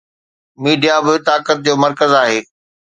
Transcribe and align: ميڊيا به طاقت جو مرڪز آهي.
ميڊيا 0.61 0.95
به 1.05 1.13
طاقت 1.27 1.57
جو 1.65 1.73
مرڪز 1.83 2.11
آهي. 2.25 2.39